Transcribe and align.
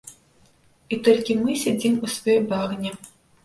І 0.95 0.99
толькі 1.09 1.37
мы 1.43 1.59
сядзім 1.67 2.03
у 2.07 2.13
сваёй 2.17 2.43
багне. 2.53 2.99